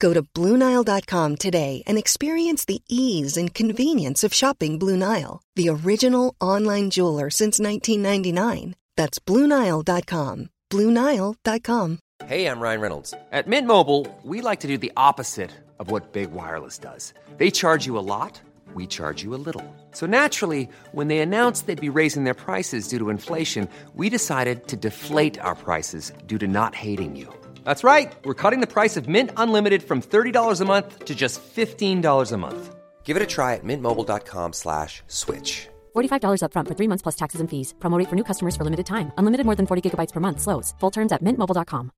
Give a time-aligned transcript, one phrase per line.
[0.00, 5.68] Go to BlueNile.com today and experience the ease and convenience of shopping Blue Nile, the
[5.68, 8.74] original online jeweler since 1999.
[8.96, 10.50] That's BlueNile.com.
[10.70, 11.98] BlueNile.com.
[12.26, 13.14] Hey, I'm Ryan Reynolds.
[13.30, 17.14] At Mint Mobile, we like to do the opposite of what Big Wireless does.
[17.36, 18.40] They charge you a lot,
[18.74, 19.64] we charge you a little.
[19.92, 24.66] So naturally, when they announced they'd be raising their prices due to inflation, we decided
[24.68, 27.32] to deflate our prices due to not hating you.
[27.68, 28.10] That's right.
[28.24, 32.36] We're cutting the price of Mint Unlimited from $30 a month to just $15 a
[32.38, 32.74] month.
[33.04, 35.68] Give it a try at mintmobile.com slash switch.
[35.94, 37.74] $45 upfront for three months plus taxes and fees.
[37.78, 39.12] Promo rate for new customers for limited time.
[39.18, 40.40] Unlimited more than 40 gigabytes per month.
[40.40, 40.74] Slows.
[40.80, 41.90] Full terms at mintmobile.com.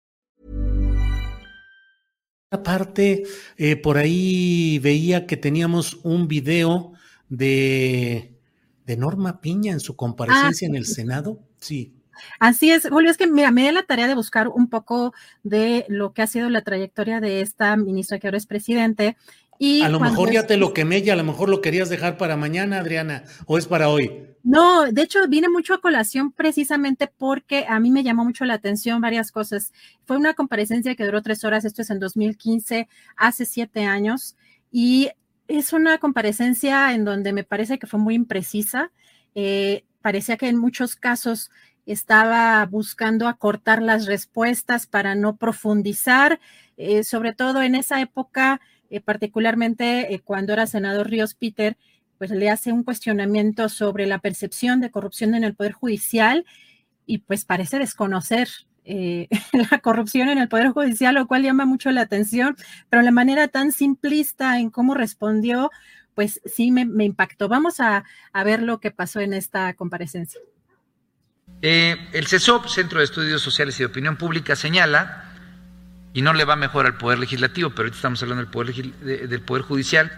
[2.53, 3.23] Aparte,
[3.57, 6.95] eh, por ahí veía que teníamos un video
[7.29, 8.35] de,
[8.87, 10.85] de Norma Piña en su comparecencia Ah, en el.
[10.85, 11.39] Senado.
[11.61, 11.95] Sí.
[12.39, 15.85] Así es, Julio, es que mira, me di la tarea de buscar un poco de
[15.89, 19.17] lo que ha sido la trayectoria de esta ministra que ahora es presidente.
[19.59, 22.17] Y A lo mejor ya te lo quemé y a lo mejor lo querías dejar
[22.17, 24.27] para mañana, Adriana, o es para hoy.
[24.43, 28.55] No, de hecho viene mucho a colación precisamente porque a mí me llamó mucho la
[28.55, 29.73] atención varias cosas.
[30.07, 34.37] Fue una comparecencia que duró tres horas, esto es en 2015, hace siete años,
[34.73, 35.11] y
[35.47, 38.93] es una comparecencia en donde me parece que fue muy imprecisa.
[39.35, 41.51] Eh, parecía que en muchos casos
[41.93, 46.41] estaba buscando acortar las respuestas para no profundizar,
[46.77, 48.61] eh, sobre todo en esa época,
[48.91, 51.77] eh, particularmente eh, cuando era senador Ríos Peter,
[52.19, 56.45] pues le hace un cuestionamiento sobre la percepción de corrupción en el Poder Judicial
[57.07, 58.49] y pues parece desconocer
[58.85, 59.29] eh,
[59.71, 62.57] la corrupción en el Poder Judicial, lo cual llama mucho la atención,
[62.89, 65.71] pero la manera tan simplista en cómo respondió,
[66.15, 67.49] pues sí me, impactó.
[67.49, 68.05] Vamos a
[68.45, 70.41] ver lo que pasó en esta comparecencia.
[71.63, 75.25] Eh, el CESOP, Centro de Estudios Sociales y de Opinión Pública, señala,
[76.13, 80.11] y no le va mejor al Poder Legislativo, pero ahorita estamos hablando del Poder, Judicial,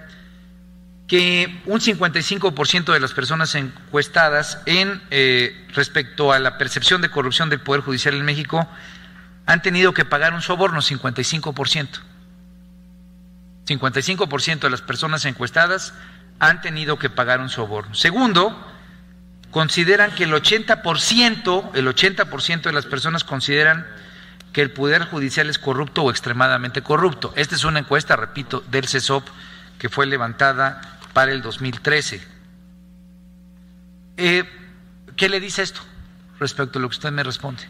[1.09, 7.51] que un 55% de las personas encuestadas en eh, respecto a la percepción de corrupción
[7.51, 8.67] del Poder Judicial en México
[9.45, 12.01] han tenido que pagar un soborno, 55%.
[13.67, 15.93] 55% de las personas encuestadas
[16.39, 17.95] han tenido que pagar un soborno.
[17.95, 18.72] Segundo,
[19.53, 23.87] consideran que el 80%, el 80% de las personas consideran
[24.53, 27.33] que el Poder Judicial es corrupto o extremadamente corrupto.
[27.37, 29.29] Esta es una encuesta, repito, del CESOP
[29.79, 32.23] que fue levantada para el 2013.
[34.17, 34.45] Eh,
[35.17, 35.83] ¿Qué le dice esto
[36.41, 37.63] respecto a lo que usted me responde?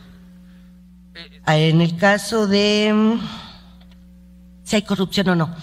[1.47, 3.21] En el caso de mm,
[4.63, 5.55] si hay corrupción o no.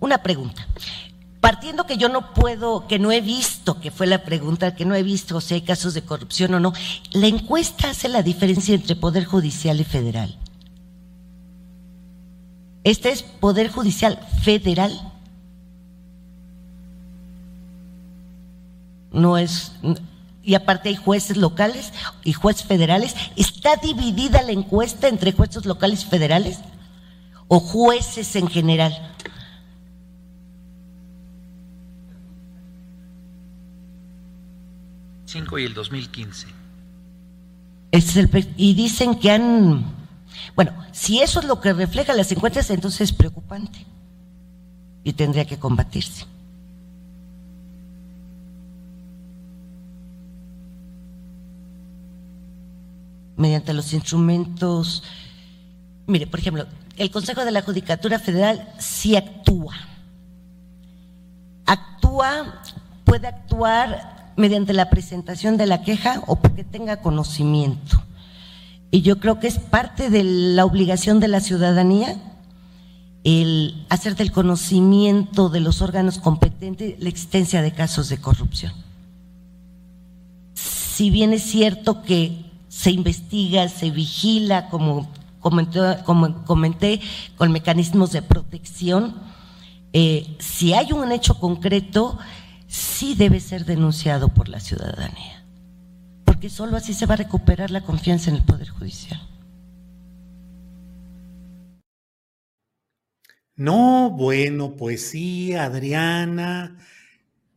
[0.00, 0.66] Una pregunta.
[1.40, 4.94] Partiendo que yo no puedo, que no he visto, que fue la pregunta, que no
[4.94, 6.74] he visto si hay casos de corrupción o no,
[7.12, 10.36] la encuesta hace la diferencia entre Poder Judicial y Federal.
[12.84, 14.92] Este es Poder Judicial Federal.
[19.12, 19.72] No es.
[20.42, 21.92] Y aparte hay jueces locales
[22.22, 23.14] y jueces federales.
[23.36, 26.60] ¿Está dividida la encuesta entre jueces locales y federales?
[27.48, 29.14] ¿O jueces en general?
[35.32, 36.46] Y el 2015.
[37.92, 39.84] Ese es y dicen que han.
[40.56, 43.86] Bueno, si eso es lo que refleja las encuestas, entonces es preocupante.
[45.04, 46.26] Y tendría que combatirse.
[53.36, 55.04] Mediante los instrumentos.
[56.06, 56.66] Mire, por ejemplo,
[56.96, 59.76] el Consejo de la Judicatura Federal sí actúa.
[61.66, 62.62] Actúa,
[63.04, 68.02] puede actuar mediante la presentación de la queja o porque tenga conocimiento.
[68.90, 72.16] Y yo creo que es parte de la obligación de la ciudadanía
[73.22, 78.72] el hacer del conocimiento de los órganos competentes la existencia de casos de corrupción.
[80.54, 85.08] Si bien es cierto que se investiga, se vigila, como
[85.40, 87.00] comenté, como comenté
[87.36, 89.14] con mecanismos de protección,
[89.92, 92.18] eh, si hay un hecho concreto,
[92.70, 95.44] sí debe ser denunciado por la ciudadanía,
[96.24, 99.20] porque solo así se va a recuperar la confianza en el Poder Judicial.
[103.56, 106.78] No, bueno, pues sí, Adriana,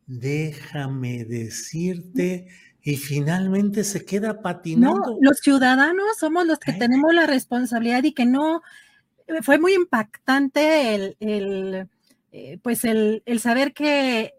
[0.08, 2.48] déjame decirte,
[2.82, 5.12] y finalmente se queda patinando.
[5.12, 6.78] No, los ciudadanos somos los que ¿Eh?
[6.80, 8.64] tenemos la responsabilidad y que no,
[9.44, 11.88] fue muy impactante el, el
[12.32, 14.34] eh, pues el, el, saber que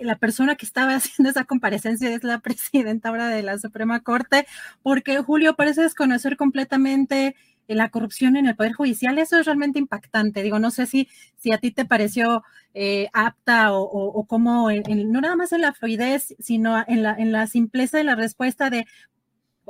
[0.00, 4.46] la persona que estaba haciendo esa comparecencia es la presidenta ahora de la Suprema Corte,
[4.82, 7.36] porque Julio parece desconocer completamente
[7.74, 10.42] la corrupción en el Poder Judicial, eso es realmente impactante.
[10.42, 12.42] Digo, no sé si, si a ti te pareció
[12.74, 17.46] eh, apta o, cómo, no nada más en la fluidez, sino en la, en la
[17.46, 18.86] simpleza de la respuesta de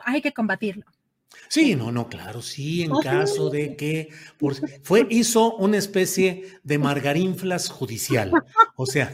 [0.05, 0.87] hay que combatirlo.
[1.49, 4.55] Sí, no, no, claro, sí, en caso de que por,
[4.85, 8.31] fue, hizo una especie de margarinflas judicial.
[8.77, 9.13] O sea,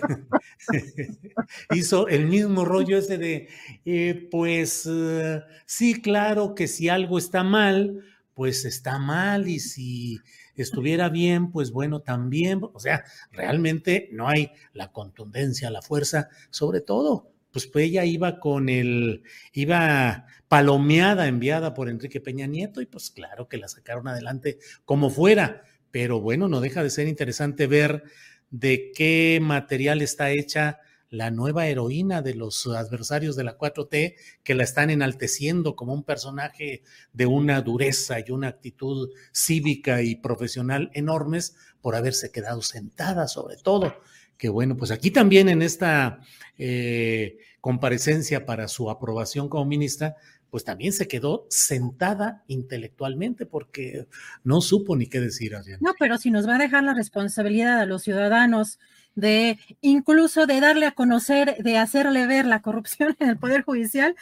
[1.74, 3.48] hizo el mismo rollo ese de,
[3.86, 8.04] eh, pues uh, sí, claro que si algo está mal,
[8.34, 10.20] pues está mal y si
[10.56, 16.82] estuviera bien, pues bueno, también, o sea, realmente no hay la contundencia, la fuerza, sobre
[16.82, 19.22] todo, pues, pues ella iba con el,
[19.54, 25.08] iba palomeada, enviada por Enrique Peña Nieto y pues claro que la sacaron adelante como
[25.08, 28.02] fuera, pero bueno, no deja de ser interesante ver
[28.50, 34.54] de qué material está hecha la nueva heroína de los adversarios de la 4T que
[34.54, 36.82] la están enalteciendo como un personaje
[37.14, 43.56] de una dureza y una actitud cívica y profesional enormes por haberse quedado sentada sobre
[43.56, 43.94] todo.
[44.38, 46.20] Que bueno, pues aquí también en esta
[46.58, 50.16] eh, comparecencia para su aprobación como ministra,
[50.50, 54.06] pues también se quedó sentada intelectualmente porque
[54.44, 55.54] no supo ni qué decir.
[55.54, 55.80] Adriana.
[55.82, 58.78] No, pero si nos va a dejar la responsabilidad a los ciudadanos
[59.14, 64.14] de incluso de darle a conocer, de hacerle ver la corrupción en el Poder Judicial,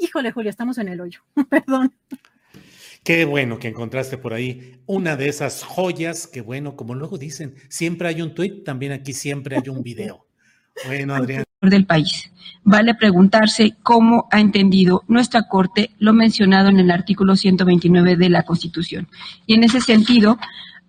[0.00, 1.20] híjole, Julio, estamos en el hoyo,
[1.50, 1.94] perdón.
[3.04, 7.54] Qué bueno que encontraste por ahí una de esas joyas que, bueno, como luego dicen,
[7.68, 10.26] siempre hay un tuit, también aquí siempre hay un video.
[10.86, 11.44] Bueno, Adrián.
[11.60, 12.32] Del país.
[12.62, 18.44] Vale preguntarse cómo ha entendido nuestra Corte lo mencionado en el artículo 129 de la
[18.44, 19.06] Constitución.
[19.46, 20.38] Y en ese sentido,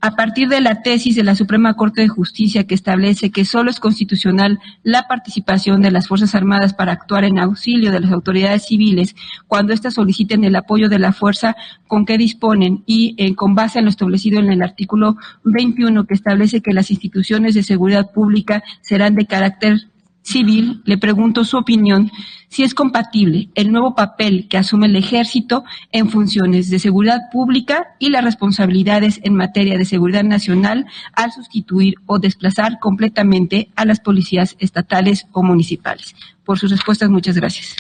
[0.02, 3.72] a partir de la tesis de la Suprema Corte de Justicia que establece que solo
[3.72, 8.66] es constitucional la participación de las Fuerzas Armadas para actuar en auxilio de las autoridades
[8.66, 9.16] civiles
[9.48, 11.56] cuando éstas soliciten el apoyo de la fuerza
[11.88, 16.14] con que disponen y eh, con base en lo establecido en el artículo 21 que
[16.14, 19.88] establece que las instituciones de seguridad pública serán de carácter
[20.26, 22.12] civil, le pregunto su opinión
[22.50, 27.96] si es compatible el nuevo papel que asume el ejército en funciones de seguridad pública
[28.00, 34.00] y las responsabilidades en materia de seguridad nacional al sustituir o desplazar completamente a las
[34.00, 36.16] policías estatales o municipales.
[36.44, 37.76] Por sus respuestas, muchas gracias.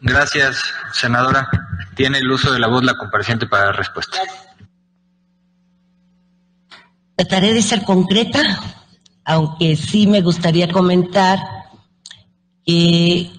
[0.00, 0.60] Gracias,
[0.92, 1.48] senadora.
[1.94, 4.18] Tiene el uso de la voz la compareciente para la respuesta.
[7.14, 8.81] Trataré de ser concreta
[9.24, 11.38] aunque sí me gustaría comentar
[12.64, 13.30] que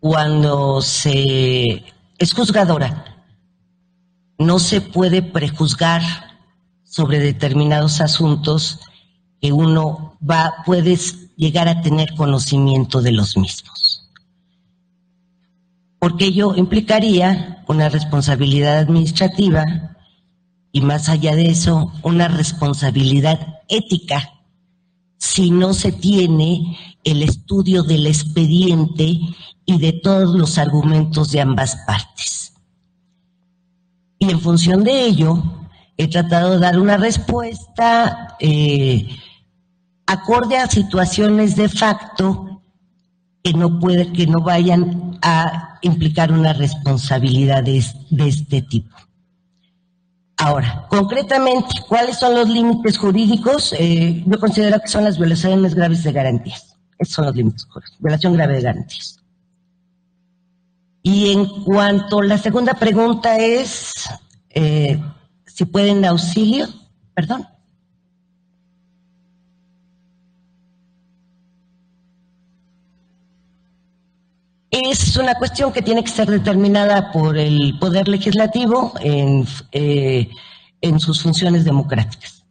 [0.00, 1.84] cuando se
[2.18, 3.04] es juzgadora,
[4.38, 6.02] no se puede prejuzgar
[6.84, 8.80] sobre determinados asuntos
[9.40, 14.10] que uno va, puedes llegar a tener conocimiento de los mismos.
[15.98, 19.91] Porque ello implicaría una responsabilidad administrativa
[20.72, 24.32] y más allá de eso, una responsabilidad ética
[25.18, 29.20] si no se tiene el estudio del expediente
[29.64, 32.54] y de todos los argumentos de ambas partes.
[34.18, 35.42] Y en función de ello,
[35.96, 39.08] he tratado de dar una respuesta eh,
[40.06, 42.62] acorde a situaciones de facto
[43.44, 48.96] que no puede, que no vayan a implicar una responsabilidad de, de este tipo.
[50.44, 53.72] Ahora, concretamente, ¿cuáles son los límites jurídicos?
[53.78, 56.76] Eh, yo considero que son las violaciones graves de garantías.
[56.98, 57.98] Esos son los límites jurídicos.
[58.00, 59.20] Violación grave de garantías.
[61.00, 63.92] Y en cuanto a la segunda pregunta es
[64.50, 65.00] eh,
[65.46, 66.66] si pueden auxilio,
[67.14, 67.46] perdón.
[74.72, 80.30] Es una cuestión que tiene que ser determinada por el Poder Legislativo en, eh,
[80.80, 82.42] en sus funciones democráticas.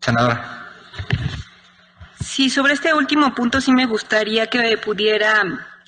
[0.00, 0.68] Senadora.
[2.20, 5.42] Sí, sobre este último punto sí me gustaría que pudiera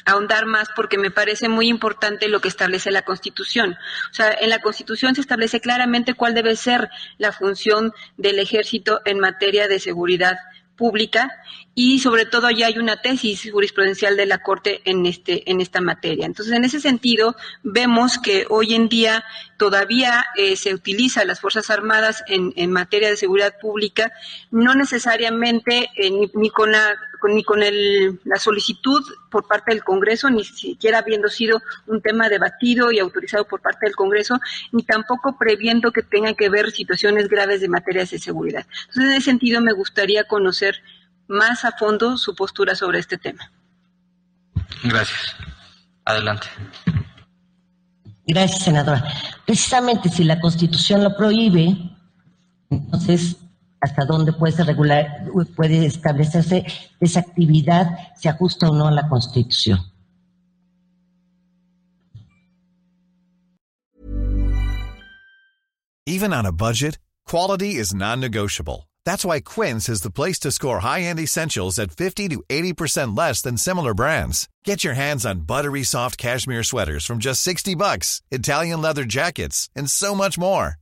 [0.05, 3.77] ahondar más porque me parece muy importante lo que establece la Constitución.
[4.11, 9.01] O sea, en la Constitución se establece claramente cuál debe ser la función del ejército
[9.05, 10.37] en materia de seguridad
[10.77, 11.31] pública
[11.75, 15.81] y sobre todo ya hay una tesis jurisprudencial de la Corte en este en esta
[15.81, 16.27] materia.
[16.27, 19.25] Entonces, en ese sentido, vemos que hoy en día
[19.57, 24.13] todavía eh, se utiliza las Fuerzas Armadas en, en, materia de seguridad pública,
[24.51, 26.95] no necesariamente eh, ni, ni, con la
[27.29, 32.29] ni con el, la solicitud por parte del Congreso, ni siquiera habiendo sido un tema
[32.29, 34.41] debatido y autorizado por parte del Congreso,
[34.73, 38.67] ni tampoco previendo que tengan que ver situaciones graves de materias de seguridad.
[38.89, 40.77] Entonces, en ese sentido, me gustaría conocer
[41.29, 43.51] más a fondo su postura sobre este tema.
[44.85, 45.37] Gracias.
[46.05, 46.49] Adelante.
[48.27, 49.05] Gracias, senadora.
[49.47, 51.77] Precisamente si la Constitución lo prohíbe,
[52.71, 53.37] entonces,
[53.83, 56.65] ¿hasta dónde puede regular, puede establecerse
[57.01, 57.87] esa actividad,
[58.17, 59.79] se ajusta o no a la Constitución?
[66.07, 68.89] Even on a budget, quality is non-negotiable.
[69.05, 73.41] That's why Quince is the place to score high-end essentials at 50 to 80% less
[73.43, 74.49] than similar brands.
[74.65, 79.71] Get your hands on buttery soft cashmere sweaters from just 60 bucks, Italian leather jackets,
[79.75, 80.82] and so much more.